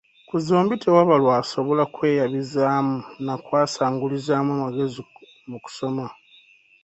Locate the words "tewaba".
0.83-1.15